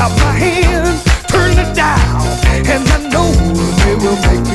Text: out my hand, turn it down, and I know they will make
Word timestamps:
out 0.00 0.16
my 0.16 0.32
hand, 0.32 0.98
turn 1.28 1.52
it 1.52 1.74
down, 1.76 2.22
and 2.72 2.88
I 2.88 2.98
know 3.12 3.30
they 3.84 3.94
will 3.96 4.16
make 4.28 4.49